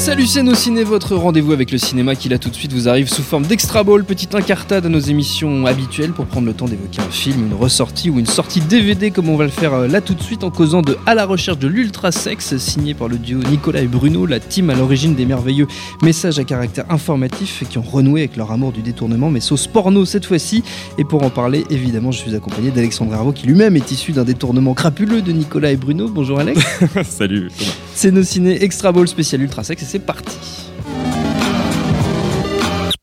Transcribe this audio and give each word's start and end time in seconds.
Salut 0.00 0.26
c'est 0.26 0.42
nos 0.42 0.54
ciné, 0.54 0.82
votre 0.82 1.14
rendez-vous 1.14 1.52
avec 1.52 1.70
le 1.70 1.76
cinéma 1.76 2.14
qui 2.14 2.30
là 2.30 2.38
tout 2.38 2.48
de 2.48 2.54
suite 2.54 2.72
vous 2.72 2.88
arrive 2.88 3.06
sous 3.06 3.22
forme 3.22 3.44
d'extra 3.44 3.84
ball, 3.84 4.02
petite 4.02 4.34
incartade 4.34 4.86
à 4.86 4.88
nos 4.88 4.98
émissions 4.98 5.66
habituelles 5.66 6.12
pour 6.12 6.24
prendre 6.24 6.46
le 6.46 6.54
temps 6.54 6.64
d'évoquer 6.64 7.02
un 7.02 7.10
film, 7.10 7.48
une 7.48 7.54
ressortie 7.54 8.08
ou 8.08 8.18
une 8.18 8.24
sortie 8.24 8.62
DVD 8.62 9.10
comme 9.10 9.28
on 9.28 9.36
va 9.36 9.44
le 9.44 9.50
faire 9.50 9.74
euh, 9.74 9.88
là 9.88 10.00
tout 10.00 10.14
de 10.14 10.22
suite 10.22 10.42
en 10.42 10.50
causant 10.50 10.80
de 10.80 10.96
À 11.04 11.14
la 11.14 11.26
recherche 11.26 11.58
de 11.58 11.68
l'ultra 11.68 12.12
sexe 12.12 12.56
signé 12.56 12.94
par 12.94 13.08
le 13.08 13.18
duo 13.18 13.42
Nicolas 13.50 13.82
et 13.82 13.86
Bruno, 13.86 14.24
la 14.24 14.40
team 14.40 14.70
à 14.70 14.74
l'origine 14.74 15.14
des 15.14 15.26
merveilleux 15.26 15.66
messages 16.02 16.38
à 16.38 16.44
caractère 16.44 16.86
informatif 16.88 17.62
qui 17.68 17.76
ont 17.76 17.82
renoué 17.82 18.20
avec 18.22 18.38
leur 18.38 18.52
amour 18.52 18.72
du 18.72 18.80
détournement 18.80 19.28
mais 19.28 19.40
sauce 19.40 19.66
porno 19.66 20.06
cette 20.06 20.24
fois-ci 20.24 20.64
et 20.96 21.04
pour 21.04 21.22
en 21.24 21.30
parler 21.30 21.66
évidemment 21.68 22.10
je 22.10 22.20
suis 22.20 22.34
accompagné 22.34 22.70
d'Alexandre 22.70 23.12
Herveau 23.12 23.32
qui 23.32 23.46
lui-même 23.46 23.76
est 23.76 23.92
issu 23.92 24.12
d'un 24.12 24.24
détournement 24.24 24.72
crapuleux 24.72 25.20
de 25.20 25.32
Nicolas 25.32 25.72
et 25.72 25.76
Bruno. 25.76 26.08
Bonjour 26.08 26.40
Alex. 26.40 26.58
Salut. 27.04 27.50
C'est 27.94 28.12
nos 28.12 28.22
ciné 28.22 28.64
extra 28.64 28.92
ball 28.92 29.06
spécial 29.06 29.42
ultra 29.42 29.62
sexe 29.62 29.89
c'est 29.90 29.98
parti. 29.98 30.69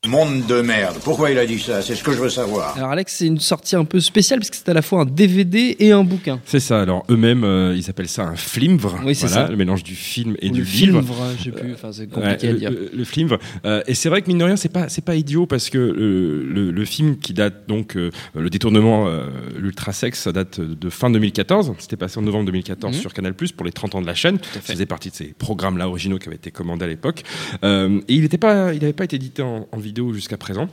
Monde 0.07 0.45
de 0.47 0.61
merde. 0.61 0.95
Pourquoi 1.03 1.31
il 1.31 1.37
a 1.37 1.45
dit 1.45 1.59
ça? 1.59 1.81
C'est 1.81 1.95
ce 1.95 2.03
que 2.03 2.11
je 2.13 2.17
veux 2.19 2.29
savoir. 2.29 2.77
Alors 2.77 2.91
Alex, 2.91 3.13
c'est 3.17 3.25
une 3.27 3.39
sortie 3.39 3.75
un 3.75 3.83
peu 3.83 3.99
spéciale 3.99 4.39
parce 4.39 4.49
que 4.49 4.55
c'est 4.55 4.69
à 4.69 4.73
la 4.73 4.81
fois 4.81 5.01
un 5.01 5.05
DVD 5.05 5.75
et 5.79 5.91
un 5.91 6.03
bouquin. 6.03 6.39
C'est 6.45 6.59
ça. 6.61 6.81
Alors 6.81 7.03
eux-mêmes, 7.09 7.43
euh, 7.43 7.75
ils 7.75 7.89
appellent 7.89 8.07
ça 8.07 8.23
un 8.23 8.35
flimvre. 8.35 8.99
Oui, 9.03 9.13
c'est 9.15 9.27
Voilà, 9.27 9.45
ça. 9.47 9.51
le 9.51 9.57
mélange 9.57 9.83
du 9.83 9.95
film 9.95 10.35
et 10.41 10.49
Ou 10.49 10.53
du 10.53 10.59
le 10.61 10.65
livre. 10.65 11.01
film, 11.01 11.13
je 11.39 11.43
sais 11.43 11.51
plus, 11.51 11.73
enfin 11.73 11.91
c'est 11.91 12.03
Ouais, 12.03 12.07
compliqué 12.07 12.47
à 12.47 12.51
le, 12.53 12.57
dire. 12.59 12.71
le- 12.71 12.89
le 12.93 13.03
flimvre. 13.03 13.37
Euh, 13.65 13.81
et 13.87 13.93
c'est 13.95 14.07
vrai 14.09 14.21
que 14.21 14.27
mine 14.27 14.37
de 14.37 14.43
rien, 14.45 14.55
c'est 14.55 14.69
pas 14.71 14.87
c'est 14.87 15.03
pas 15.03 15.15
idiot 15.15 15.45
parce 15.45 15.69
que 15.69 15.77
le, 15.77 16.43
le, 16.43 16.71
le 16.71 16.85
film 16.85 17.17
qui 17.17 17.33
date 17.33 17.67
donc 17.67 17.97
euh, 17.97 18.09
le 18.33 18.49
détournement 18.49 19.07
euh, 19.07 19.27
l'ultra 19.57 19.91
sexe, 19.91 20.21
ça 20.21 20.31
date 20.31 20.61
de 20.61 20.89
fin 20.89 21.09
2014. 21.09 21.73
C'était 21.79 21.97
passé 21.97 22.17
en 22.19 22.21
novembre 22.21 22.45
2014 22.45 22.95
Mhm. 22.95 23.01
sur 23.01 23.13
Canal 23.13 23.33
pour 23.33 23.65
les 23.65 23.71
30 23.73 23.95
ans 23.95 24.01
de 24.01 24.07
la 24.07 24.15
chaîne. 24.15 24.35
à 24.35 24.39
fait. 24.39 24.67
Ça 24.67 24.73
faisait 24.73 24.85
partie 24.85 25.09
de 25.09 25.15
ces 25.15 25.33
programmes 25.37 25.77
là 25.77 25.87
originaux 25.89 26.17
qui 26.17 26.27
avaient 26.27 26.37
été 26.37 26.51
commandés 26.51 26.85
à 26.85 26.87
l'époque. 26.87 27.23
Euh, 27.63 27.99
et 28.07 28.13
il 28.15 28.21
n'était 28.21 28.37
pas 28.37 28.73
il 28.73 28.79
n'avait 28.79 28.93
pas 28.93 29.03
été 29.03 29.15
édité 29.17 29.41
en, 29.41 29.67
en 29.71 29.77
vidéo 29.77 29.96
jusqu'à 30.13 30.37
présent. 30.37 30.67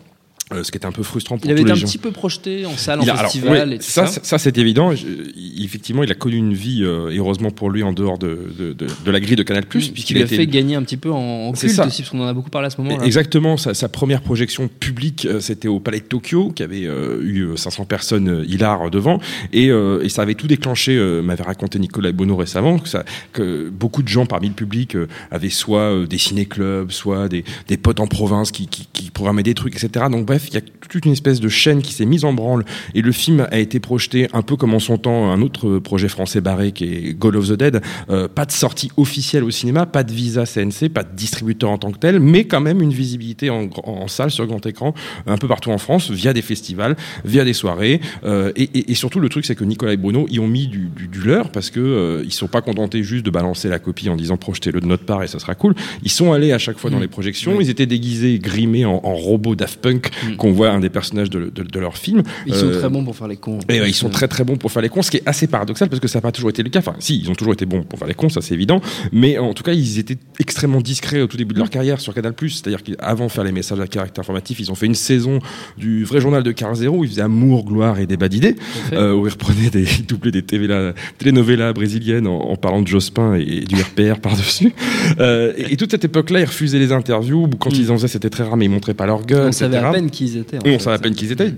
euh, 0.53 0.62
ce 0.62 0.70
qui 0.70 0.77
était 0.77 0.84
un 0.84 0.92
peu 0.92 1.03
frustrant 1.03 1.39
pour 1.39 1.47
Il 1.47 1.53
avait 1.53 1.62
tous 1.62 1.69
été 1.69 1.72
les 1.75 1.78
un 1.78 1.80
gens. 1.80 1.86
petit 1.91 1.97
peu 1.97 2.11
projeté 2.11 2.67
en 2.67 2.77
salle, 2.77 2.98
Il 3.03 3.11
en 3.11 3.14
a- 3.14 3.19
alors, 3.19 3.33
festival 3.33 3.69
ouais, 3.70 3.77
et 3.77 3.78
tout 3.78 3.84
ça, 3.86 4.06
ça. 4.06 4.36
c'est 4.36 4.58
évident. 4.58 4.94
Je- 4.94 5.06
il- 5.34 5.64
effectivement, 5.64 6.03
il 6.03 6.12
a 6.12 6.14
connu 6.14 6.36
une 6.36 6.53
vie, 6.53 6.83
euh, 6.84 7.08
et 7.11 7.16
heureusement 7.16 7.50
pour 7.50 7.70
lui, 7.70 7.83
en 7.83 7.94
dehors 7.94 8.19
de, 8.19 8.53
de, 8.58 8.75
de, 8.75 8.86
de 9.06 9.11
la 9.11 9.20
grille 9.20 9.36
de 9.36 9.42
Canal+. 9.42 9.64
Puisqu'il 9.64 10.16
lui 10.16 10.22
a 10.22 10.27
fait 10.27 10.47
gagner 10.47 10.75
un 10.77 10.83
petit 10.83 10.98
peu 10.98 11.11
en, 11.11 11.50
culte 11.53 11.72
ça. 11.72 11.86
aussi, 11.86 12.03
parce 12.03 12.11
qu'on 12.11 12.20
en 12.20 12.27
a 12.27 12.34
beaucoup 12.34 12.50
parlé 12.50 12.66
à 12.66 12.70
ce 12.70 12.78
moment-là. 12.83 13.03
Exactement, 13.06 13.56
sa, 13.56 13.72
sa 13.72 13.89
première 13.89 14.20
projection 14.20 14.69
publique, 14.69 15.25
euh, 15.25 15.41
c'était 15.41 15.66
au 15.69 15.81
Palais 15.81 16.00
de 16.00 16.05
Tokyo, 16.05 16.53
qui 16.55 16.62
avait 16.62 16.84
euh, 16.84 17.22
eu 17.22 17.41
euh, 17.47 17.56
500 17.56 17.86
personnes 17.86 18.28
euh, 18.28 18.44
hilar 18.47 18.91
devant, 18.91 19.21
et, 19.54 19.69
et 19.69 20.09
ça 20.10 20.21
avait 20.21 20.34
tout 20.34 20.47
déclenché, 20.47 20.94
m'avait 21.25 21.43
raconté 21.43 21.78
Nicolas 21.78 22.12
Bono 22.12 22.37
récemment, 22.37 22.78
que, 22.78 22.88
ça, 22.91 23.03
que 23.32 23.71
beaucoup 23.71 24.03
de 24.03 24.09
gens 24.09 24.27
parmi 24.27 24.48
le 24.48 24.54
public 24.54 24.94
avaient 25.31 25.48
soit 25.48 26.04
des 26.06 26.19
ciné-clubs, 26.19 26.91
soit 26.91 27.31
des, 27.31 27.44
des 27.66 27.78
potes 27.78 28.00
en 28.00 28.06
province 28.06 28.53
qui, 28.53 28.66
qui, 28.69 28.87
qui 28.93 29.03
programmaient 29.14 29.42
des 29.42 29.54
trucs, 29.54 29.75
etc. 29.82 30.06
Donc 30.10 30.26
bref, 30.26 30.47
il 30.48 30.54
y 30.54 30.56
a 30.58 30.60
toute 30.60 31.06
une 31.06 31.12
espèce 31.12 31.41
de 31.41 31.48
chaîne 31.48 31.80
qui 31.80 31.92
s'est 31.94 32.04
mise 32.04 32.25
en 32.25 32.32
branle, 32.34 32.64
et 32.94 33.00
le 33.00 33.12
film 33.12 33.47
a 33.50 33.58
été 33.58 33.80
projeté 33.80 34.28
un 34.32 34.42
peu 34.42 34.56
comme 34.56 34.75
en 34.75 34.78
son 34.78 34.98
temps 34.98 35.30
un 35.32 35.41
autre 35.41 35.78
projet 35.78 36.08
français 36.08 36.41
barré 36.41 36.72
qui 36.72 36.84
est 36.84 37.14
Goal 37.19 37.36
of 37.36 37.48
the 37.48 37.53
Dead, 37.54 37.80
euh, 38.10 38.28
pas 38.28 38.44
de 38.44 38.53
sortie 38.53 38.91
officielle 38.97 39.44
au 39.44 39.50
cinéma, 39.50 39.86
pas 39.86 40.03
de 40.04 40.12
visa 40.12 40.44
CNC, 40.44 40.88
pas 40.92 41.03
de 41.04 41.14
distributeur 41.16 41.70
en 41.70 41.78
tant 41.78 41.91
que 41.92 41.98
tel, 41.98 42.20
mais 42.20 42.44
quand 42.44 42.60
même 42.60 42.82
une 42.82 42.92
visibilité 42.92 43.48
en, 43.50 43.69
salle 44.08 44.30
sur 44.30 44.47
grand 44.47 44.64
écran 44.66 44.94
un 45.26 45.38
peu 45.38 45.48
partout 45.48 45.70
en 45.70 45.78
France 45.78 46.10
via 46.10 46.32
des 46.32 46.42
festivals, 46.42 46.97
via 47.24 47.44
des 47.44 47.54
soirées. 47.54 48.00
euh, 48.24 48.53
et, 48.56 48.64
et- 48.74 48.91
et 48.92 48.94
surtout 48.94 49.20
le 49.20 49.28
truc 49.28 49.44
c'est 49.47 49.54
que 49.54 49.64
Nicolas 49.64 49.92
et 49.92 49.97
Bruno 49.97 50.26
y 50.30 50.38
ont 50.41 50.48
mis 50.48 50.66
du, 50.66 50.88
du, 50.94 51.06
du 51.08 51.20
leur 51.20 51.50
parce 51.50 51.70
que 51.70 51.80
euh, 51.80 52.22
ils 52.24 52.32
sont 52.32 52.48
pas 52.48 52.60
contentés 52.62 53.03
juste 53.03 53.24
de 53.24 53.30
balancer 53.30 53.69
la 53.69 53.78
copie 53.78 54.08
en 54.08 54.16
disant 54.16 54.36
projetez-le 54.36 54.80
de 54.80 54.86
notre 54.86 55.04
part 55.04 55.22
et 55.22 55.26
ça 55.28 55.38
sera 55.38 55.54
cool. 55.54 55.74
Ils 56.03 56.10
sont 56.10 56.32
allés 56.32 56.53
à 56.53 56.58
chaque 56.58 56.78
fois 56.78 56.91
dans 56.91 56.98
Mm. 56.98 57.03
les 57.03 57.08
projections, 57.08 57.60
ils 57.60 57.70
étaient 57.70 57.86
déguisés, 57.86 58.38
grimés 58.38 58.84
en, 58.84 59.00
en 59.04 59.15
robots 59.15 59.54
Daft 59.54 59.81
Punk 59.81 60.10
Mm. 60.25 60.37
qu'on 60.37 60.53
voit 60.53 60.70
un 60.70 60.81
des 60.81 60.91
personnages 60.91 61.31
de, 61.31 61.50
de, 61.54 61.62
de 61.62 61.78
leur 61.81 61.97
film. 61.98 62.22
Ils 62.47 62.54
sont 62.54 62.66
Euh, 62.66 62.78
très 62.81 62.88
bons 62.88 63.04
pour 63.04 63.15
faire 63.16 63.28
les 63.28 63.37
cons. 63.37 63.59
et 63.69 63.81
ouais, 63.81 63.88
ils 63.91 63.94
sont 63.94 64.09
très 64.10 64.28
très 64.28 64.44
bons 64.44 64.56
pour 64.56 64.70
faire 64.72 64.82
les 64.82 64.88
cons, 64.88 65.03
ce 65.03 65.10
qui 65.10 65.19
est 65.19 65.22
assez 65.26 65.47
paradoxal 65.47 65.88
parce 65.88 66.00
que 66.00 66.09
ça 66.09 66.19
n'a 66.19 66.22
pas 66.22 66.32
toujours 66.32 66.50
été 66.50 66.62
le 66.62 66.70
cas. 66.70 66.78
Enfin, 66.81 66.94
si, 66.98 67.19
ils 67.20 67.31
ont 67.31 67.34
toujours 67.34 67.53
été 67.53 67.66
bons 67.66 67.82
pour 67.82 67.98
faire 67.98 68.09
les 68.09 68.15
cons, 68.15 68.28
ça 68.28 68.41
c'est 68.41 68.54
évident. 68.54 68.81
Mais 69.12 69.38
en 69.38 69.53
tout 69.54 69.62
cas, 69.62 69.72
ils 69.72 69.98
étaient 69.98 70.16
extrêmement 70.41 70.81
discrets 70.81 71.20
au 71.20 71.26
tout 71.26 71.37
début 71.37 71.54
de 71.54 71.59
leur 71.59 71.70
carrière 71.70 72.00
sur 72.00 72.15
Canal+. 72.15 72.34
C'est-à-dire 72.41 72.82
qu'avant 72.82 73.26
de 73.26 73.31
faire 73.31 73.44
les 73.44 73.53
messages 73.53 73.81
à 73.81 73.87
caractère 73.87 74.22
informatif, 74.22 74.59
ils 74.60 74.70
ont 74.70 74.75
fait 74.75 74.87
une 74.87 74.94
saison 74.94 75.38
du 75.78 76.04
vrai 76.04 76.21
journal 76.21 76.42
de 76.42 76.53
Carl 76.53 76.75
Zero 76.75 76.98
où 76.98 77.04
ils 77.04 77.10
faisaient 77.10 77.22
amour, 77.22 77.65
gloire 77.65 77.98
et 77.98 78.06
débat 78.06 78.28
d'idées, 78.28 78.56
euh, 78.92 79.15
où 79.15 79.26
ils 79.26 79.31
reprenaient 79.31 79.71
des 79.71 79.84
ils 79.98 80.06
doublaient 80.06 80.31
des 80.32 80.42
télénovelas, 80.42 80.94
telenovelas 81.19 81.72
brésiliennes 81.72 82.26
en, 82.26 82.38
en 82.50 82.56
parlant 82.56 82.82
de 82.82 82.88
Jospin 82.88 83.34
et, 83.36 83.42
et 83.42 83.60
du 83.65 83.76
RPR 83.76 84.21
par-dessus. 84.21 84.72
Euh, 85.21 85.53
et, 85.56 85.72
et 85.72 85.76
toute 85.76 85.91
cette 85.91 86.04
époque-là, 86.04 86.41
ils 86.41 86.44
refusaient 86.47 86.78
les 86.78 86.92
interviews. 86.92 87.48
Quand 87.59 87.71
Mm. 87.71 87.76
ils 87.76 87.91
en 87.91 87.97
faisaient, 87.97 88.09
c'était 88.09 88.31
très 88.31 88.44
rare, 88.44 88.56
mais 88.56 88.66
ils 88.66 88.71
montraient 88.71 88.94
pas 88.94 89.06
leur 89.06 89.25
gueule. 89.25 89.49
On 89.49 89.53
savait 89.53 89.77
etc. 89.77 89.88
à 89.88 89.93
peine 89.93 90.10
qui 90.10 90.25
ils 90.27 90.37
étaient. 90.38 90.59
on 90.59 90.65
fait. 90.65 90.78
savait 90.78 90.97
à 90.97 90.99
peine 90.99 91.15
qui 91.15 91.25
ils 91.27 91.32
étaient. 91.32 91.53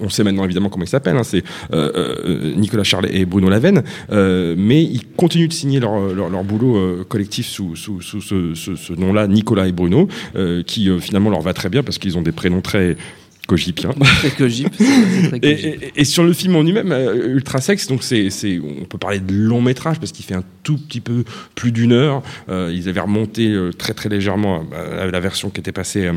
On 0.00 0.08
sait 0.08 0.24
maintenant 0.24 0.44
évidemment 0.44 0.68
comment 0.68 0.84
ils 0.84 0.88
s'appellent. 0.88 1.16
hein. 1.16 1.22
C'est 1.22 1.44
euh, 1.72 1.92
euh, 2.24 2.54
Nicolas 2.56 2.84
Charlet 2.84 3.10
et 3.12 3.24
Bruno 3.24 3.48
Lavenne. 3.48 3.82
Euh, 4.10 4.54
mais 4.58 4.82
ils 4.82 5.06
continuent 5.16 5.48
de 5.48 5.52
signer 5.52 5.80
leur, 5.80 5.98
leur, 6.14 6.28
leur 6.30 6.44
boulot 6.44 7.04
collectif 7.08 7.46
sous, 7.46 7.76
sous, 7.76 8.00
sous 8.00 8.20
ce, 8.20 8.54
ce- 8.54 8.76
ce 8.76 8.92
nom-là, 8.94 9.26
Nicolas 9.26 9.66
et 9.68 9.72
Bruno, 9.72 10.08
qui 10.66 10.88
finalement 11.00 11.30
leur 11.30 11.40
va 11.42 11.52
très 11.52 11.68
bien 11.68 11.82
parce 11.82 11.98
qu'ils 11.98 12.16
ont 12.18 12.22
des 12.22 12.32
prénoms 12.32 12.60
très 12.62 12.96
cogipiens. 13.48 13.90
Très 14.20 14.30
cogip, 14.30 14.68
Et, 14.80 15.40
cogip. 15.40 15.42
et- 15.44 15.92
et 15.96 16.04
sur 16.04 16.22
le 16.22 16.32
film 16.32 16.54
en 16.54 16.62
lui-même, 16.62 16.92
euh, 16.92 17.34
Ultra 17.34 17.60
Sex, 17.60 17.88
donc 17.88 18.04
c'est, 18.04 18.30
c'est, 18.30 18.60
on 18.60 18.84
peut 18.84 18.96
parler 18.98 19.18
de 19.18 19.34
long 19.34 19.60
métrage 19.60 19.98
parce 19.98 20.12
qu'il 20.12 20.24
fait 20.24 20.34
un 20.36 20.44
tout 20.62 20.76
petit 20.78 21.00
peu 21.00 21.24
plus 21.56 21.72
d'une 21.72 21.90
heure. 21.92 22.22
Euh, 22.48 22.70
ils 22.72 22.88
avaient 22.88 23.00
remonté 23.00 23.48
euh, 23.48 23.72
très 23.72 23.92
très 23.92 24.08
légèrement 24.08 24.62
la 25.10 25.18
version 25.20 25.50
qui 25.50 25.58
était 25.58 25.72
passée. 25.72 26.08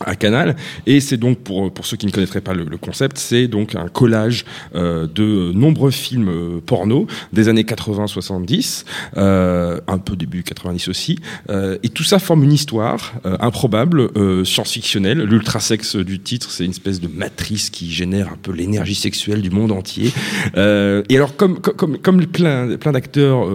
À 0.00 0.16
Canal. 0.16 0.56
Et 0.86 1.00
c'est 1.00 1.16
donc 1.16 1.38
pour 1.38 1.72
pour 1.72 1.86
ceux 1.86 1.96
qui 1.96 2.06
ne 2.06 2.10
connaîtraient 2.10 2.40
pas 2.40 2.54
le, 2.54 2.64
le 2.64 2.76
concept 2.76 3.18
c'est 3.18 3.46
donc 3.46 3.74
un 3.74 3.88
collage 3.88 4.44
euh, 4.74 5.06
de 5.06 5.52
nombreux 5.52 5.90
films 5.90 6.28
euh, 6.28 6.60
porno 6.64 7.06
des 7.32 7.48
années 7.48 7.62
80-70 7.62 8.84
euh, 9.16 9.80
un 9.86 9.98
peu 9.98 10.16
début 10.16 10.42
90 10.42 10.88
aussi. 10.88 11.18
Euh, 11.50 11.78
et 11.82 11.88
tout 11.88 12.04
ça 12.04 12.18
forme 12.18 12.44
une 12.44 12.52
histoire 12.52 13.14
euh, 13.24 13.36
improbable 13.40 14.08
euh, 14.16 14.44
science-fictionnelle. 14.44 15.22
L'ultrasex 15.22 15.96
du 15.96 16.18
titre 16.18 16.50
c'est 16.50 16.64
une 16.64 16.70
espèce 16.70 17.00
de 17.00 17.08
matrice 17.08 17.70
qui 17.70 17.90
génère 17.90 18.28
un 18.32 18.38
peu 18.40 18.52
l'énergie 18.52 18.94
sexuelle 18.94 19.42
du 19.42 19.50
monde 19.50 19.72
entier. 19.72 20.12
Et 20.56 21.16
alors 21.16 21.36
comme 21.36 21.60
comme 21.60 21.98
comme, 21.98 22.26
plein 22.26 22.76
plein 22.76 22.92
d'acteurs 22.92 23.46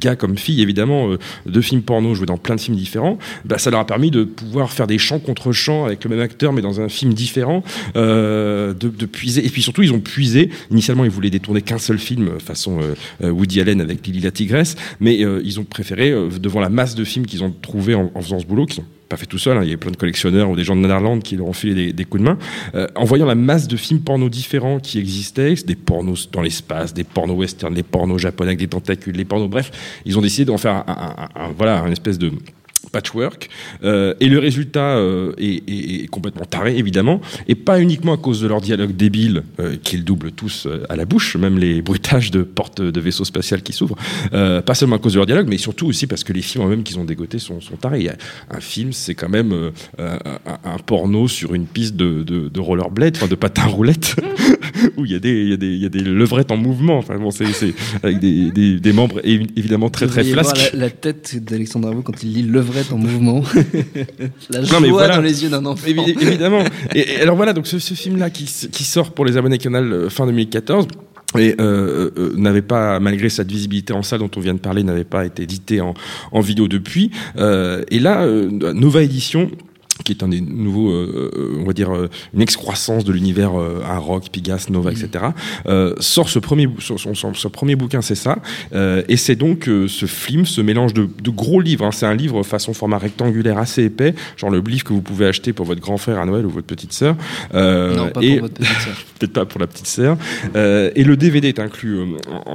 gars 0.00 0.16
comme 0.16 0.36
filles 0.36 0.62
évidemment 0.62 1.10
de 1.46 1.60
films 1.60 1.82
porno 1.82 2.14
joués 2.14 2.26
dans 2.26 2.38
plein 2.38 2.56
de 2.56 2.60
films 2.60 2.76
différents 2.76 3.18
bah, 3.44 3.58
ça 3.58 3.70
leur 3.70 3.80
a 3.80 3.86
permis 3.86 4.10
de 4.10 4.24
pouvoir 4.24 4.70
faire 4.72 4.86
des 4.86 4.98
chants 4.98 5.18
contre 5.18 5.52
chants 5.52 5.65
avec 5.68 6.04
le 6.04 6.10
même 6.10 6.20
acteur 6.20 6.52
mais 6.52 6.62
dans 6.62 6.80
un 6.80 6.88
film 6.88 7.14
différent 7.14 7.62
euh, 7.96 8.74
de, 8.74 9.06
puiser. 9.06 9.44
Et 9.44 9.48
puis 9.48 9.62
surtout 9.62 9.82
ils 9.82 9.92
ont 9.92 10.00
puisé. 10.00 10.50
Initialement 10.70 11.04
ils 11.04 11.10
voulaient 11.10 11.30
détourner 11.30 11.62
qu'un 11.62 11.78
seul 11.78 11.98
film 11.98 12.28
euh, 12.28 12.38
façon 12.38 12.80
euh, 13.22 13.30
Woody 13.30 13.60
Allen 13.60 13.80
avec 13.80 14.06
Lily 14.06 14.20
la 14.20 14.30
tigresse. 14.30 14.76
Mais 15.00 15.16
ils 15.16 15.60
ont 15.60 15.64
préféré 15.64 16.14
devant 16.40 16.60
la 16.60 16.68
masse 16.68 16.94
de 16.94 17.04
films 17.04 17.26
qu'ils 17.26 17.42
ont 17.42 17.54
trouvé 17.62 17.94
en, 17.94 18.10
faisant 18.20 18.38
ce 18.38 18.46
boulot 18.46 18.66
qu'ils 18.66 18.80
ont 18.80 18.86
pas 19.08 19.16
fait 19.16 19.26
tout 19.26 19.38
seul, 19.38 19.56
hein, 19.56 19.60
il 19.62 19.70
y 19.70 19.72
a 19.72 19.76
plein 19.76 19.92
de 19.92 19.96
collectionneurs 19.96 20.50
ou 20.50 20.56
des 20.56 20.64
gens 20.64 20.74
de 20.74 20.80
Netherlands 20.80 21.20
qui 21.20 21.36
leur 21.36 21.46
ont 21.46 21.52
filé 21.52 21.92
des, 21.92 22.04
coups 22.04 22.24
de 22.24 22.28
main, 22.28 22.38
en 22.96 23.04
voyant 23.04 23.26
la 23.26 23.36
masse 23.36 23.68
de 23.68 23.76
films 23.76 24.00
porno 24.00 24.28
différents 24.28 24.80
qui 24.80 24.98
existaient, 24.98 25.54
des 25.64 25.76
pornos 25.76 26.28
dans 26.32 26.42
l'espace, 26.42 26.92
des 26.92 27.04
pornos 27.04 27.36
western, 27.36 27.72
des 27.72 27.84
pornos 27.84 28.20
japonais 28.20 28.50
avec 28.50 28.58
des 28.58 28.66
tentacules, 28.66 29.16
des 29.16 29.24
pornos, 29.24 29.48
bref, 29.48 29.70
ils 30.06 30.18
ont 30.18 30.22
décidé 30.22 30.46
d'en 30.46 30.58
faire 30.58 30.82
un, 30.88 31.52
voilà, 31.56 31.82
un 31.82 31.92
espèce 31.92 32.18
de 32.18 32.32
patchwork. 32.90 33.48
Euh, 33.84 34.14
et 34.20 34.28
le 34.28 34.38
résultat 34.38 34.96
euh, 34.96 35.32
est, 35.38 35.62
est- 35.68 36.04
est 36.04 36.06
complètement 36.08 36.44
taré, 36.44 36.76
évidemment, 36.78 37.20
et 37.48 37.54
pas 37.54 37.80
uniquement 37.80 38.14
à 38.14 38.16
cause 38.16 38.40
de 38.40 38.46
leur 38.48 38.60
dialogue 38.60 38.94
débile, 38.96 39.42
euh, 39.60 39.76
qu'ils 39.82 40.04
doublent 40.04 40.32
tous 40.32 40.66
à 40.88 40.96
la 40.96 41.04
bouche, 41.04 41.36
même 41.36 41.58
les 41.58 41.82
bruitages 41.82 42.30
de 42.30 42.42
portes 42.42 42.80
de 42.82 43.00
vaisseau 43.00 43.24
spatial 43.24 43.62
qui 43.62 43.72
s'ouvrent. 43.72 43.96
Pas 44.30 44.74
seulement 44.74 44.96
à 44.96 44.98
cause 44.98 45.12
de 45.14 45.18
leur 45.18 45.26
dialogue, 45.26 45.48
mais 45.48 45.58
surtout 45.58 45.86
aussi 45.86 46.06
parce 46.06 46.24
que 46.24 46.32
les 46.32 46.42
films 46.42 46.64
eux-mêmes 46.64 46.82
qu'ils 46.82 46.98
ont 46.98 47.04
dégotés 47.04 47.38
sont, 47.38 47.60
sont 47.60 47.76
tarés. 47.76 48.08
Un 48.50 48.60
film, 48.60 48.92
c'est 48.92 49.14
quand 49.14 49.28
même 49.28 49.70
un, 49.98 50.78
porno 50.86 51.28
sur 51.28 51.54
une 51.54 51.66
piste 51.66 51.96
de, 51.96 52.22
de, 52.22 52.48
de 52.48 52.60
rollerblade, 52.60 53.16
enfin 53.16 53.26
de 53.28 53.34
patin 53.34 53.64
roulette, 53.66 54.16
où 54.96 55.04
il 55.04 55.12
y 55.12 55.14
a 55.14 55.18
des, 55.18 55.32
il 55.58 55.74
y 55.74 55.78
y 55.78 55.86
a 55.86 55.88
des 55.88 56.00
levrettes 56.00 56.50
en 56.50 56.56
mouvement. 56.56 56.98
Enfin 56.98 57.16
bon, 57.18 57.30
c'est 57.30 57.46
avec 58.02 58.18
des, 58.18 58.50
des, 58.50 58.78
des 58.78 58.92
membres 58.92 59.20
évi- 59.20 59.50
évidemment 59.56 59.88
très 59.90 60.06
très 60.06 60.22
flasques. 60.24 60.70
La, 60.72 60.80
la 60.80 60.90
tête 60.90 61.42
d'Alexandre 61.44 61.88
Arnaud 61.88 62.02
quand 62.02 62.22
il 62.22 62.32
lit 62.34 62.42
Levrette 62.42 62.75
en 62.92 62.98
mouvement. 62.98 63.42
la 64.50 64.62
joie 64.62 64.74
Non, 64.74 64.80
mais 64.80 64.90
voilà. 64.90 65.16
dans 65.16 65.22
les 65.22 65.42
yeux 65.42 65.48
d'un 65.50 65.64
enfant. 65.66 65.86
Évi- 65.86 66.16
évidemment. 66.20 66.62
Et, 66.94 67.14
et 67.14 67.20
alors 67.20 67.36
voilà, 67.36 67.52
donc 67.52 67.66
ce, 67.66 67.78
ce 67.78 67.94
film-là 67.94 68.30
qui, 68.30 68.46
sort 68.84 69.12
pour 69.12 69.24
les 69.24 69.36
abonnés 69.36 69.58
Canal 69.58 69.92
euh, 69.92 70.08
fin 70.10 70.26
2014. 70.26 70.86
Et 71.38 71.54
euh, 71.60 72.10
euh, 72.16 72.32
n'avait 72.36 72.62
pas, 72.62 72.98
malgré 73.00 73.28
cette 73.28 73.50
visibilité 73.50 73.92
en 73.92 74.02
salle 74.02 74.20
dont 74.20 74.30
on 74.36 74.40
vient 74.40 74.54
de 74.54 74.58
parler, 74.60 74.82
n'avait 74.84 75.04
pas 75.04 75.26
été 75.26 75.42
édité 75.42 75.80
en, 75.80 75.92
en 76.32 76.40
vidéo 76.40 76.68
depuis. 76.68 77.10
Euh, 77.36 77.82
et 77.90 77.98
là, 77.98 78.22
euh, 78.22 78.48
Nova 78.72 79.02
Edition 79.02 79.50
qui 80.06 80.12
est 80.12 80.22
un 80.22 80.28
des 80.28 80.40
nouveaux, 80.40 80.88
euh, 80.90 81.30
euh, 81.36 81.58
on 81.60 81.64
va 81.64 81.72
dire, 81.72 81.94
euh, 81.94 82.08
une 82.32 82.40
excroissance 82.40 83.04
de 83.04 83.12
l'univers 83.12 83.58
euh, 83.58 83.82
un 83.84 83.98
rock, 83.98 84.28
Pigas, 84.30 84.66
Nova, 84.70 84.92
etc. 84.92 85.24
euh, 85.66 85.94
sort 85.98 86.28
ce 86.28 86.38
premier, 86.38 86.68
son, 86.78 86.96
son- 86.96 87.14
son- 87.14 87.34
son 87.34 87.50
premier 87.50 87.74
bouquin, 87.74 88.02
c'est 88.02 88.14
ça, 88.14 88.38
euh, 88.72 89.02
et 89.08 89.16
c'est 89.16 89.34
donc 89.36 89.68
euh, 89.68 89.88
ce 89.88 90.06
film, 90.06 90.46
ce 90.46 90.60
mélange 90.60 90.94
de, 90.94 91.08
de 91.22 91.30
gros 91.30 91.60
livres. 91.60 91.84
hein. 91.84 91.90
c'est 91.92 92.06
un 92.06 92.14
livre 92.14 92.42
façon 92.44 92.72
format 92.72 92.98
rectangulaire 92.98 93.58
assez 93.58 93.82
épais, 93.84 94.14
genre 94.36 94.50
le 94.50 94.60
livre 94.60 94.84
que 94.84 94.92
vous 94.92 95.02
pouvez 95.02 95.26
acheter 95.26 95.52
pour 95.52 95.66
votre 95.66 95.80
grand 95.80 95.96
frère 95.98 96.18
à 96.20 96.24
Noël 96.26 96.46
ou 96.46 96.50
votre 96.50 96.66
petite 96.66 96.92
sœur. 96.92 97.16
Euh, 97.54 97.96
non, 97.96 98.08
pas 98.10 98.20
et- 98.22 98.34
pour 98.38 98.42
votre 98.42 98.54
petite 98.54 98.80
sœur. 98.80 98.94
peut-être 99.18 99.32
pas 99.32 99.44
pour 99.46 99.60
la 99.60 99.66
petite 99.66 99.86
sœur. 99.88 100.16
Euh, 100.54 100.90
et 100.94 101.02
le 101.02 101.16
DVD 101.16 101.48
est 101.48 101.58
inclus 101.58 101.98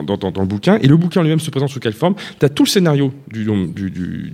dans, 0.07 0.17
dans- 0.17 0.31
dans 0.31 0.41
le 0.41 0.47
bouquin. 0.47 0.77
Et 0.81 0.87
le 0.87 0.95
bouquin 0.95 1.21
lui-même 1.21 1.39
se 1.39 1.49
présente 1.51 1.69
sous 1.69 1.79
quelle 1.79 1.93
forme? 1.93 2.15
Tu 2.39 2.45
as 2.45 2.49
tout 2.49 2.63
le 2.63 2.69
scénario 2.69 3.11
du, 3.29 3.43
du- 3.45 3.89
du- 3.89 4.31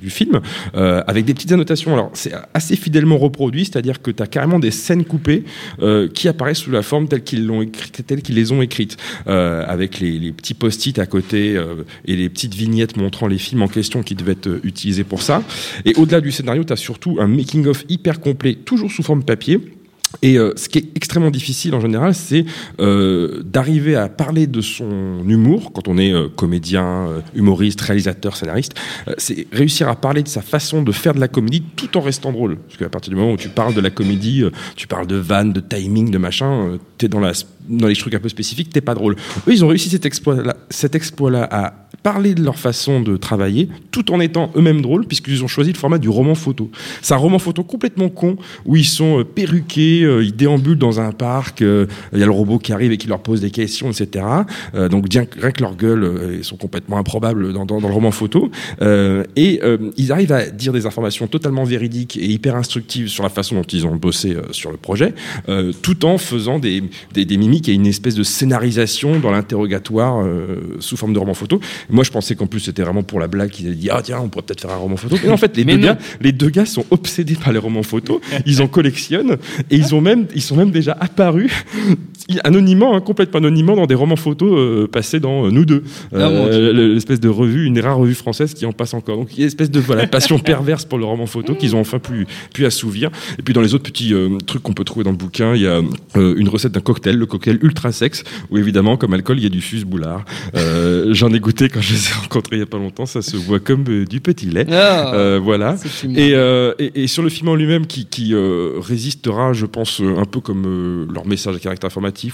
du 0.00 0.10
film, 0.10 0.40
euh, 0.76 1.02
avec 1.06 1.24
des 1.24 1.32
petites 1.34 1.52
annotations. 1.52 1.94
Alors, 1.94 2.10
c'est 2.12 2.32
assez 2.52 2.76
fidèlement 2.76 3.16
reproduit, 3.16 3.64
c'est-à-dire 3.64 4.02
que 4.02 4.10
tu 4.10 4.22
as 4.22 4.26
carrément 4.26 4.58
des 4.58 4.70
scènes 4.70 5.04
coupées 5.04 5.44
euh, 5.80 6.08
qui 6.08 6.28
apparaissent 6.28 6.58
sous 6.58 6.70
la 6.70 6.82
forme 6.82 7.08
telle 7.08 7.22
qu'ils 7.22 7.46
l'ont 7.46 7.62
écrite, 7.62 8.04
telle 8.06 8.22
qu'ils 8.22 8.34
les 8.34 8.52
ont 8.52 8.62
écrites, 8.62 8.96
euh, 9.26 9.64
avec 9.66 10.00
les, 10.00 10.18
les 10.18 10.32
petits 10.32 10.54
post-it 10.54 10.98
à 10.98 11.06
côté 11.06 11.56
euh, 11.56 11.84
et 12.04 12.16
les 12.16 12.28
petites 12.28 12.54
vignettes 12.54 12.96
montrant 12.96 13.26
les 13.26 13.38
films 13.38 13.62
en 13.62 13.68
question 13.68 14.02
qui 14.02 14.14
devaient 14.14 14.32
être 14.32 14.48
euh, 14.48 14.60
utilisés 14.64 15.04
pour 15.04 15.22
ça. 15.22 15.42
Et 15.84 15.94
au-delà 15.96 16.20
du 16.20 16.32
scénario, 16.32 16.64
tu 16.64 16.72
as 16.72 16.76
surtout 16.76 17.16
un 17.20 17.26
making-of 17.26 17.84
hyper 17.88 18.20
complet, 18.20 18.54
toujours 18.54 18.90
sous 18.90 19.02
forme 19.02 19.22
papier. 19.22 19.60
Et 20.22 20.38
euh, 20.38 20.52
ce 20.56 20.68
qui 20.68 20.78
est 20.78 20.88
extrêmement 20.94 21.30
difficile 21.30 21.74
en 21.74 21.80
général, 21.80 22.14
c'est 22.14 22.44
euh, 22.80 23.42
d'arriver 23.44 23.96
à 23.96 24.08
parler 24.08 24.46
de 24.46 24.60
son 24.60 25.18
humour 25.26 25.72
quand 25.72 25.88
on 25.88 25.98
est 25.98 26.12
euh, 26.12 26.28
comédien, 26.28 26.84
euh, 27.08 27.20
humoriste, 27.34 27.80
réalisateur, 27.80 28.36
scénariste. 28.36 28.74
Euh, 29.08 29.14
c'est 29.18 29.46
réussir 29.52 29.88
à 29.88 29.96
parler 29.96 30.22
de 30.22 30.28
sa 30.28 30.42
façon 30.42 30.82
de 30.82 30.92
faire 30.92 31.14
de 31.14 31.20
la 31.20 31.28
comédie 31.28 31.62
tout 31.76 31.96
en 31.96 32.00
restant 32.00 32.32
drôle. 32.32 32.56
Parce 32.56 32.78
qu'à 32.78 32.88
partir 32.88 33.10
du 33.10 33.16
moment 33.16 33.32
où 33.32 33.36
tu 33.36 33.48
parles 33.48 33.74
de 33.74 33.80
la 33.80 33.90
comédie, 33.90 34.42
euh, 34.42 34.50
tu 34.76 34.86
parles 34.86 35.06
de 35.06 35.16
vannes, 35.16 35.52
de 35.52 35.60
timing, 35.60 36.10
de 36.10 36.18
machin, 36.18 36.78
t'es 36.98 37.08
dans 37.08 37.20
la 37.20 37.32
dans 37.68 37.88
les 37.88 37.96
trucs 37.96 38.14
un 38.14 38.20
peu 38.20 38.28
spécifiques, 38.28 38.70
t'es 38.70 38.80
pas 38.80 38.94
drôle. 38.94 39.16
Eux, 39.48 39.52
ils 39.52 39.64
ont 39.64 39.68
réussi 39.68 39.88
cet 39.88 40.06
exploit-là, 40.94 41.48
à 41.50 41.84
parler 42.02 42.34
de 42.34 42.42
leur 42.42 42.58
façon 42.58 43.00
de 43.00 43.16
travailler, 43.16 43.68
tout 43.90 44.12
en 44.12 44.20
étant 44.20 44.50
eux-mêmes 44.56 44.82
drôles, 44.82 45.06
puisqu'ils 45.06 45.42
ont 45.42 45.48
choisi 45.48 45.72
le 45.72 45.78
format 45.78 45.98
du 45.98 46.10
roman 46.10 46.34
photo. 46.34 46.70
C'est 47.00 47.14
un 47.14 47.18
roman 47.18 47.38
photo 47.38 47.64
complètement 47.64 48.10
con, 48.10 48.36
où 48.66 48.76
ils 48.76 48.84
sont 48.84 49.20
euh, 49.20 49.24
perruqués, 49.24 50.02
euh, 50.02 50.22
ils 50.22 50.36
déambulent 50.36 50.78
dans 50.78 51.00
un 51.00 51.12
parc, 51.12 51.62
euh, 51.62 51.86
il 52.12 52.18
y 52.18 52.22
a 52.22 52.26
le 52.26 52.32
robot 52.32 52.58
qui 52.58 52.72
arrive 52.74 52.92
et 52.92 52.98
qui 52.98 53.08
leur 53.08 53.20
pose 53.20 53.40
des 53.40 53.50
questions, 53.50 53.90
etc. 53.90 54.24
Donc 54.90 55.08
bien, 55.08 55.24
rien 55.40 55.50
que 55.50 55.62
leur 55.62 55.76
gueule, 55.76 56.36
ils 56.38 56.44
sont 56.44 56.56
complètement 56.56 56.98
improbables 56.98 57.52
dans, 57.52 57.64
le 57.64 57.86
roman 57.86 58.10
photo. 58.10 58.50
Et 59.36 59.60
ils 59.96 60.12
arrivent 60.12 60.32
à 60.32 60.46
dire 60.46 60.72
des 60.72 60.86
informations 60.86 61.26
totalement 61.26 61.64
véridiques 61.64 62.16
et 62.16 62.26
hyper 62.26 62.56
instructives 62.56 63.08
sur 63.08 63.22
la 63.22 63.30
façon 63.30 63.54
dont 63.54 63.62
ils 63.62 63.86
ont 63.86 63.96
bossé 63.96 64.36
sur 64.50 64.70
le 64.70 64.76
projet, 64.76 65.14
tout 65.82 66.04
en 66.04 66.18
faisant 66.18 66.58
des, 66.58 66.82
des, 67.12 67.24
des 67.24 67.36
mimiques 67.36 67.53
et 67.68 67.72
une 67.72 67.86
espèce 67.86 68.14
de 68.14 68.22
scénarisation 68.22 69.18
dans 69.18 69.30
l'interrogatoire 69.30 70.22
euh, 70.22 70.76
sous 70.80 70.96
forme 70.96 71.12
de 71.12 71.18
roman 71.18 71.34
photo. 71.34 71.60
Moi, 71.90 72.04
je 72.04 72.10
pensais 72.10 72.34
qu'en 72.34 72.46
plus 72.46 72.60
c'était 72.60 72.82
vraiment 72.82 73.02
pour 73.02 73.20
la 73.20 73.28
blague 73.28 73.50
qu'ils 73.50 73.66
avaient 73.66 73.76
dit 73.76 73.90
ah 73.90 74.00
tiens, 74.02 74.20
on 74.20 74.28
pourrait 74.28 74.44
peut-être 74.44 74.60
faire 74.60 74.72
un 74.72 74.76
roman 74.76 74.96
photo. 74.96 75.16
Mais 75.22 75.30
en 75.30 75.36
fait, 75.36 75.56
les 75.56 75.64
deux 75.64 75.76
gars, 75.76 75.98
les 76.20 76.32
deux 76.32 76.50
gars 76.50 76.66
sont 76.66 76.84
obsédés 76.90 77.36
par 77.36 77.52
les 77.52 77.58
romans 77.58 77.82
photos. 77.82 78.20
Ils 78.46 78.62
en 78.62 78.68
collectionnent 78.68 79.36
et 79.70 79.76
ils 79.76 79.94
ont 79.94 80.00
même, 80.00 80.26
ils 80.34 80.42
sont 80.42 80.56
même 80.56 80.70
déjà 80.70 80.96
apparus 80.98 81.52
anonymement, 82.44 82.96
hein, 82.96 83.00
complètement 83.00 83.38
anonymement, 83.38 83.76
dans 83.76 83.86
des 83.86 83.94
romans 83.94 84.16
photos 84.16 84.52
euh, 84.58 84.86
passés 84.86 85.20
dans 85.20 85.46
euh, 85.46 85.50
Nous 85.50 85.64
deux, 85.64 85.82
Ah, 86.12 86.28
le- 86.30 86.94
l'espèce 86.94 87.20
de 87.20 87.28
revue, 87.28 87.66
une 87.66 87.74
des 87.74 87.80
rares 87.80 87.98
revues 87.98 88.14
françaises 88.14 88.54
qui 88.54 88.64
en 88.66 88.72
passe 88.72 88.94
encore. 88.94 89.16
Donc 89.16 89.28
il 89.32 89.38
y 89.38 89.40
a 89.40 89.44
une 89.44 89.48
espèce 89.48 89.70
de 89.70 89.80
voilà 89.80 90.06
passion 90.08 90.38
perverse 90.38 90.84
pour 90.84 90.98
le 90.98 91.04
roman 91.04 91.26
photo 91.26 91.54
qu'ils 91.54 91.76
ont 91.76 91.80
enfin 91.80 91.98
pu 91.98 92.26
pu 92.52 92.64
assouvir. 92.66 93.10
Et 93.38 93.42
puis 93.42 93.52
dans 93.54 93.60
les 93.60 93.74
autres 93.74 93.84
petits 93.84 94.14
euh, 94.14 94.38
trucs 94.46 94.62
qu'on 94.62 94.72
peut 94.72 94.84
trouver 94.84 95.04
dans 95.04 95.10
le 95.10 95.16
bouquin, 95.16 95.54
il 95.54 95.62
y 95.62 95.66
a 95.66 95.82
euh, 96.16 96.34
une 96.36 96.48
recette 96.48 96.72
d'un 96.72 96.80
cocktail, 96.80 97.16
le 97.16 97.26
cocktail 97.26 97.58
ultra 97.62 97.92
sexe, 97.92 98.24
où 98.50 98.58
évidemment 98.58 98.96
comme 98.96 99.12
alcool 99.14 99.38
il 99.38 99.42
y 99.42 99.46
a 99.46 99.50
du 99.50 99.60
fuse 99.60 99.84
boulard. 99.84 100.24
Euh, 100.56 101.08
J'en 101.12 101.32
ai 101.32 101.40
goûté 101.40 101.68
quand 101.68 101.80
je 101.80 101.92
les 101.92 102.08
ai 102.08 102.12
rencontrés 102.22 102.56
il 102.56 102.60
y 102.60 102.62
a 102.62 102.66
pas 102.66 102.78
longtemps. 102.78 103.06
Ça 103.06 103.20
se 103.22 103.36
voit 103.36 103.60
comme 103.60 103.84
euh, 103.88 104.04
du 104.06 104.20
petit 104.20 104.46
lait. 104.46 104.66
Euh, 104.70 105.38
voilà. 105.42 105.76
Et, 106.16 106.34
euh, 106.34 106.72
et, 106.78 107.02
et 107.02 107.06
sur 107.06 107.22
le 107.22 107.28
film 107.28 107.48
en 107.48 107.54
lui-même, 107.54 107.86
qui, 107.86 108.06
qui 108.06 108.34
euh, 108.34 108.72
résistera, 108.80 109.52
je 109.52 109.66
pense, 109.66 110.00
euh, 110.00 110.16
un 110.18 110.24
peu 110.24 110.40
comme 110.40 110.64
euh, 110.66 111.06
leur 111.12 111.26
message 111.26 111.56
à 111.56 111.58
caractère 111.58 111.92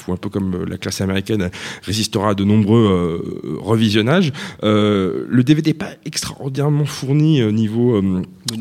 ou 0.09 0.12
un 0.12 0.17
peu 0.17 0.29
comme 0.29 0.55
euh, 0.55 0.65
la 0.69 0.77
classe 0.79 1.00
américaine 1.00 1.50
résistera 1.82 2.31
à 2.31 2.35
de 2.35 2.44
nombreux 2.44 2.79
euh, 2.91 3.59
revisionnages, 3.61 4.32
euh, 4.65 5.25
le 5.29 5.43
DVD 5.44 5.71
n'est 5.71 5.75
pas 5.75 5.91
extraordinairement 6.05 6.85
fourni 6.85 7.41
euh, 7.41 7.50
niveau 7.53 8.00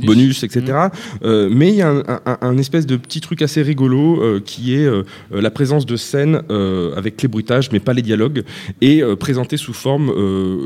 bonus. 0.06 0.44
etc. 0.44 0.88
Euh, 1.24 1.50
mais 1.52 1.70
il 1.70 1.76
y 1.76 1.82
a 1.82 1.90
un, 1.90 2.00
un- 2.26 2.38
un 2.42 2.58
espèce 2.58 2.86
de 2.86 2.96
petit 2.98 3.22
truc 3.22 3.42
assez 3.42 3.62
rigolo 3.62 4.40
qui 4.46 4.74
est 4.76 4.88
la 5.32 5.52
présence 5.52 5.86
de 5.86 5.96
scènes 5.96 6.42
avec 6.96 7.22
les 7.22 7.28
bruitages, 7.28 7.70
mais 7.72 7.80
pas 7.80 7.94
les 7.94 8.02
dialogues, 8.02 8.44
et 8.82 9.02
présenté 9.20 9.58
sous 9.58 9.74
forme 9.74 10.12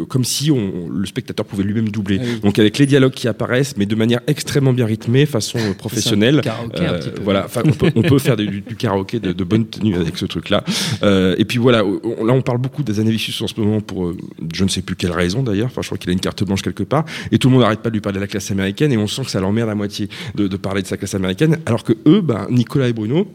comme 0.08 0.24
si 0.24 0.52
on, 0.52 0.90
le 0.90 1.06
spectateur 1.06 1.46
pouvait 1.46 1.64
lui-même 1.64 1.90
doubler. 1.90 2.20
Ah 2.22 2.26
oui. 2.26 2.40
Donc 2.42 2.60
avec 2.60 2.78
les 2.78 2.86
dialogues 2.86 3.14
qui 3.14 3.28
apparaissent, 3.28 3.76
mais 3.78 3.86
de 3.86 3.96
manière 3.96 4.22
extrêmement 4.28 4.74
bien 4.74 4.86
rythmée, 4.86 5.26
façon 5.26 5.60
professionnelle. 5.78 6.42
C'est 6.44 6.50
un 6.50 6.54
karaoké 6.70 6.86
un 6.86 6.94
petit 7.00 7.10
peu. 7.10 7.22
voilà, 7.24 7.48
on 7.66 7.72
peut, 7.72 7.92
on 7.96 8.02
peut 8.02 8.20
faire 8.20 8.36
du, 8.38 8.62
du 8.62 8.76
karaoké 8.76 9.20
de, 9.20 9.32
de 9.32 9.44
bonne 9.44 9.66
tenue 9.66 9.96
avec 9.96 10.18
ce 10.18 10.26
truc-là. 10.44 10.64
Euh, 11.04 11.36
et 11.38 11.46
puis 11.46 11.58
voilà, 11.58 11.80
là 11.80 12.34
on 12.34 12.42
parle 12.42 12.60
beaucoup 12.60 12.84
Vicious 12.84 13.44
en 13.44 13.48
ce 13.48 13.60
moment 13.60 13.82
pour 13.82 14.08
euh, 14.08 14.18
je 14.54 14.64
ne 14.64 14.70
sais 14.70 14.82
plus 14.82 14.96
quelle 14.96 15.12
raison 15.12 15.44
d'ailleurs. 15.44 15.68
Enfin, 15.68 15.82
je 15.82 15.88
crois 15.88 15.98
qu'il 15.98 16.10
a 16.10 16.14
une 16.14 16.20
carte 16.20 16.44
blanche 16.44 16.62
quelque 16.62 16.84
part. 16.84 17.06
Et 17.32 17.38
tout 17.38 17.48
le 17.50 17.54
monde 17.54 17.64
n'arrête 17.64 17.82
pas 17.82 17.90
de 17.90 17.96
lui 17.96 18.02
parler 18.02 18.18
de 18.18 18.22
la 18.22 18.28
classe 18.28 18.52
américaine 18.52 18.92
et 18.92 18.98
on 18.98 19.08
sent 19.08 19.24
que 19.24 19.32
ça 19.32 19.40
l'emmerde 19.40 19.70
à 19.70 19.76
moitié 19.76 20.10
de, 20.36 20.48
parler 20.58 20.82
de 20.82 20.88
sa 20.88 20.98
classe 20.98 21.16
américaine. 21.16 21.58
Alors 21.66 21.84
que 21.84 21.94
eux, 22.06 22.22
ben, 22.22 22.48
Nicolas 22.50 22.88
et 22.88 22.94
Bruno, 22.94 23.28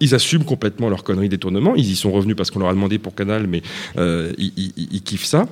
ils 0.00 0.14
assument 0.14 0.44
complètement 0.44 0.88
leur 0.88 1.04
connerie 1.04 1.28
détournement. 1.28 1.74
Ils 1.76 1.90
y 1.90 1.96
sont 1.96 2.10
revenus 2.10 2.36
parce 2.36 2.50
qu'on 2.50 2.60
leur 2.60 2.68
a 2.68 2.74
demandé 2.74 2.98
pour 2.98 3.14
Canal, 3.14 3.46
mais 3.46 3.62
euh, 3.98 4.32
ils 4.38 5.02
kiffent 5.02 5.24
ça. 5.24 5.46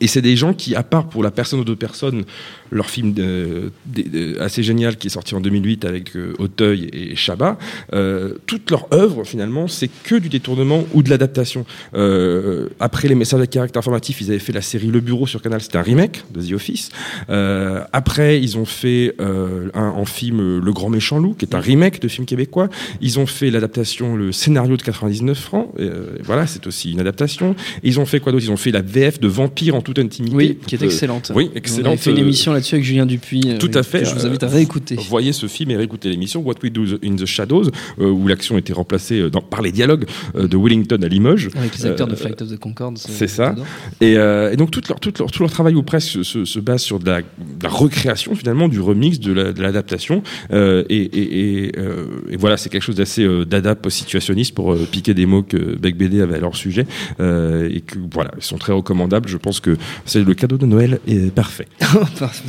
Et 0.00 0.06
c'est 0.06 0.22
des 0.22 0.36
gens 0.36 0.54
qui, 0.54 0.74
à 0.74 0.82
part 0.82 1.08
pour 1.08 1.22
la 1.22 1.30
personne 1.30 1.60
ou 1.60 1.64
deux 1.64 1.76
personnes, 1.76 2.24
leur 2.70 2.88
film 2.88 3.12
de- 3.12 3.70
de- 3.86 4.02
de- 4.34 4.40
assez 4.40 4.62
génial 4.62 4.96
qui 4.96 5.08
est 5.08 5.10
sorti 5.10 5.34
en 5.34 5.40
2008 5.40 5.84
avec 5.84 6.16
euh, 6.16 6.32
Auteuil 6.38 6.88
et 6.92 7.14
Chabat, 7.16 7.58
euh, 7.92 8.34
toute 8.46 8.70
leur 8.70 8.86
œuvre 8.94 9.24
finalement 9.24 9.68
c'est 9.68 9.90
que 10.04 10.14
du 10.14 10.28
détournement 10.30 10.84
ou 10.94 11.02
de 11.02 11.10
l'adaptation. 11.10 11.66
Euh, 11.94 12.68
après 12.80 13.08
les 13.08 13.14
messages 13.14 13.40
à 13.42 13.46
caractère 13.46 13.80
informatif, 13.80 14.20
ils 14.22 14.30
avaient 14.30 14.38
fait 14.38 14.52
la 14.52 14.62
série 14.62 14.86
Le 14.88 15.00
Bureau 15.00 15.26
sur 15.26 15.42
Canal, 15.42 15.60
c'était 15.60 15.76
un 15.78 15.82
remake 15.82 16.24
de 16.32 16.40
The 16.42 16.52
Office. 16.52 16.88
Euh, 17.28 17.84
après, 17.92 18.40
ils 18.40 18.56
ont 18.56 18.64
fait 18.64 19.14
euh, 19.20 19.68
un, 19.74 19.88
en 19.88 20.04
film 20.06 20.40
euh, 20.40 20.60
Le 20.64 20.72
Grand 20.72 20.88
Méchant 20.88 21.18
Loup, 21.18 21.34
qui 21.38 21.44
est 21.44 21.54
un 21.54 21.60
remake 21.60 22.00
de 22.00 22.08
film 22.08 22.26
québécois. 22.26 22.68
Ils 23.00 23.18
ont 23.18 23.26
fait 23.26 23.50
l'adaptation, 23.50 24.16
le 24.16 24.32
scénario 24.32 24.76
de 24.76 24.82
99 24.82 25.38
francs. 25.38 25.68
Euh, 25.78 26.16
voilà, 26.22 26.46
c'est 26.46 26.66
aussi 26.66 26.92
une 26.92 27.00
adaptation. 27.00 27.52
Et 27.82 27.88
ils 27.88 28.00
ont 28.00 28.06
fait 28.06 28.20
quoi 28.20 28.32
d'autre? 28.32 28.44
Ils 28.44 28.50
ont 28.52 28.56
fait 28.56 28.70
la 28.70 28.80
VF 28.82 29.20
de 29.20 29.28
Vampire 29.28 29.74
en 29.74 29.81
toute 29.82 29.98
intimité. 29.98 30.34
Oui, 30.36 30.58
qui 30.66 30.74
est 30.74 30.82
Euh, 30.82 30.86
excellente. 30.86 31.32
oui, 31.34 31.44
On 31.46 31.48
avait 31.50 31.58
excellente. 31.58 31.98
fait 31.98 32.10
une 32.10 32.16
euh, 32.18 32.20
émission 32.20 32.52
là-dessus 32.52 32.74
avec 32.76 32.84
Julien 32.84 33.06
Dupuis. 33.06 33.42
euh, 33.46 33.58
tout 33.58 33.70
à 33.74 33.82
fait. 33.82 34.04
Je 34.04 34.14
vous 34.14 34.26
invite 34.26 34.42
à 34.42 34.46
Euh, 34.46 34.50
réécouter. 34.50 34.96
Voyez 35.08 35.32
ce 35.32 35.46
film 35.46 35.70
et 35.70 35.76
réécoutez 35.76 36.08
l'émission 36.10 36.40
What 36.42 36.54
We 36.62 36.72
Do 36.72 36.82
in 37.04 37.16
the 37.16 37.26
Shadows, 37.26 37.64
euh, 38.00 38.08
où 38.10 38.26
l'action 38.28 38.56
était 38.58 38.72
remplacée 38.72 39.20
euh, 39.20 39.30
dans- 39.30 39.40
par 39.40 39.62
les 39.62 39.72
dialogues 39.72 40.06
euh, 40.36 40.46
de 40.48 40.56
Wellington 40.56 40.98
à 41.02 41.08
Limoges. 41.08 41.50
Avec 41.56 41.76
les 41.78 41.86
acteurs 41.86 42.06
de 42.06 42.12
Euh, 42.12 42.16
Flight 42.16 42.40
of 42.42 42.48
the 42.50 42.58
Concorde. 42.58 42.98
c'est 42.98 43.28
ça. 43.28 43.54
Et, 44.00 44.16
euh, 44.16 44.52
et 44.52 44.56
donc 44.56 44.70
tout 44.70 44.80
leur, 44.88 45.00
tout, 45.00 45.12
leur, 45.18 45.30
tout 45.30 45.42
leur 45.42 45.50
travail 45.50 45.74
ou 45.74 45.82
presque 45.82 46.08
se, 46.08 46.22
se- 46.22 46.44
se 46.44 46.58
base 46.60 46.82
sur 46.82 46.98
de 46.98 47.06
la, 47.06 47.20
de 47.22 47.26
la 47.62 47.68
recréation 47.68 48.34
finalement, 48.34 48.68
du 48.68 48.80
remix, 48.80 49.20
de 49.20 49.32
la- 49.32 49.52
de 49.52 49.62
l'adaptation. 49.62 50.22
Euh, 50.52 50.84
et, 50.88 50.96
et, 51.02 51.64
et, 51.66 51.72
euh, 51.78 52.06
et 52.30 52.36
voilà, 52.36 52.56
c'est 52.56 52.68
quelque 52.68 52.82
chose 52.82 52.96
d'assez 52.96 53.22
euh, 53.24 53.44
d'adap 53.44 53.86
situationniste 53.90 54.54
pour 54.54 54.72
euh, 54.72 54.86
piquer 54.90 55.14
des 55.14 55.26
mots 55.26 55.42
que 55.42 55.76
Beck 55.76 55.96
BD 55.96 56.20
avait 56.20 56.36
à 56.36 56.40
leur 56.40 56.56
sujet. 56.56 56.86
Euh, 57.20 57.68
et 57.72 57.80
que 57.80 57.98
voilà, 58.12 58.30
ils 58.36 58.42
sont 58.42 58.58
très 58.58 58.72
recommandables. 58.72 59.28
Je 59.28 59.36
pense 59.36 59.60
que 59.60 59.71
c'est 60.04 60.22
le 60.24 60.34
cadeau 60.34 60.56
de 60.58 60.66
Noël 60.66 61.00
est 61.06 61.32
parfait. 61.32 61.66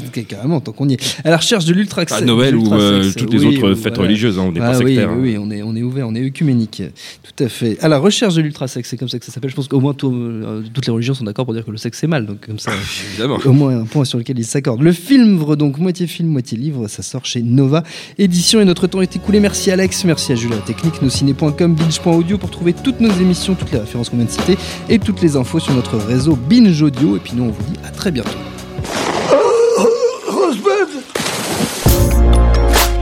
Ok, 0.08 0.26
carrément, 0.28 0.60
tant 0.60 0.72
qu'on 0.72 0.88
y 0.90 0.94
est. 0.94 1.18
À 1.24 1.30
la 1.32 1.38
recherche 1.38 1.66
de 1.66 1.74
l'ultra 1.74 2.04
À 2.12 2.22
Noël 2.22 2.56
ou 2.56 2.72
euh, 2.74 3.12
toutes 3.18 3.34
les 3.34 3.46
autres 3.46 3.74
fêtes 3.76 3.98
religieuses, 3.98 4.38
hein, 4.40 4.44
on 4.48 4.52
n'est 4.52 4.60
pas 4.60 4.74
Ah 4.76 4.80
oui, 4.80 4.96
sectaire. 4.96 5.10
hein. 5.10 5.18
oui, 5.20 5.32
oui, 5.32 5.38
on 5.40 5.50
est, 5.52 5.62
on 5.64 5.76
est 5.76 5.82
ouvert, 5.84 6.08
on 6.08 6.16
est 6.16 6.26
œcuménique. 6.26 6.84
Tout 7.24 7.44
à 7.44 7.50
fait. 7.50 7.78
À 7.82 7.88
la 7.88 7.98
recherche 7.98 8.36
de 8.36 8.42
l'ultrasexe, 8.42 8.90
c'est 8.90 8.98
comme 8.98 9.10
ça 9.10 9.20
que 9.20 9.26
ça 9.26 9.32
s'appelle. 9.32 9.50
Je 9.50 9.56
pense 9.56 9.68
qu'au 9.68 9.80
moins 9.80 9.94
tout- 9.94 10.12
euh, 10.14 10.62
toutes 10.74 10.86
les 10.86 10.92
religions 10.94 11.14
sont 11.14 11.24
d'accord 11.24 11.46
pour 11.46 11.54
dire 11.54 11.66
que 11.66 11.72
le 11.72 11.78
sexe 11.78 11.98
c'est 12.00 12.08
mal. 12.08 12.26
Donc 12.26 12.46
comme 12.46 12.60
ça, 12.60 12.72
Évidemment. 13.12 13.40
au 13.46 13.52
moins 13.54 13.80
un 13.82 13.86
point 13.86 14.06
sur 14.06 14.18
lequel 14.18 14.38
ils 14.40 14.46
s'accordent. 14.46 14.82
Le 14.82 14.92
film, 14.92 15.44
donc 15.56 15.78
moitié 15.80 16.08
film, 16.08 16.30
moitié 16.30 16.58
livre, 16.58 16.88
ça 16.88 17.02
sort 17.04 17.26
chez 17.26 17.42
Nova 17.42 17.84
Édition 18.18 18.60
et 18.62 18.66
notre 18.66 18.88
temps 18.88 19.02
est 19.02 19.16
écoulé. 19.16 19.40
Merci 19.40 19.72
Alex, 19.72 20.04
merci 20.06 20.32
à 20.32 20.36
la 20.36 20.58
technique, 20.58 21.02
nosciné.com, 21.02 21.76
binge.audio 21.76 22.38
pour 22.38 22.50
trouver 22.52 22.74
toutes 22.74 23.00
nos 23.00 23.12
émissions, 23.12 23.56
toutes 23.56 23.72
les 23.72 23.80
références 23.80 24.10
qu'on 24.10 24.18
vient 24.18 24.26
de 24.26 24.32
citer 24.32 24.58
et 24.90 25.00
toutes 25.00 25.22
les 25.22 25.36
infos 25.36 25.60
sur 25.60 25.74
notre 25.74 25.98
réseau 25.98 26.38
Binge 26.50 26.82
Audio. 26.82 27.13
Et 27.16 27.20
puis 27.20 27.34
nous, 27.36 27.46
on 27.46 27.52
vous 27.52 27.64
dit 27.64 27.80
à 27.86 27.90
très 27.90 28.12
bientôt. 28.12 28.30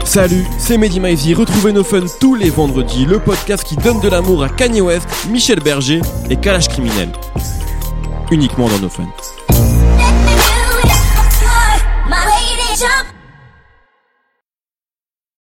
Salut, 0.04 0.44
c'est 0.58 0.76
Mehdi 0.76 1.00
Maizy. 1.00 1.32
Retrouvez 1.32 1.72
nos 1.72 1.84
fun 1.84 2.04
tous 2.20 2.34
les 2.34 2.50
vendredis, 2.50 3.06
le 3.06 3.18
podcast 3.18 3.64
qui 3.64 3.76
donne 3.76 3.98
de 4.00 4.08
l'amour 4.08 4.44
à 4.44 4.50
Kanye 4.50 4.82
West, 4.82 5.08
Michel 5.30 5.60
Berger 5.60 6.02
et 6.28 6.36
Kalash 6.36 6.68
Criminel. 6.68 7.08
Uniquement 8.30 8.68
dans 8.68 8.78
nos 8.78 8.90
fun. 8.90 9.06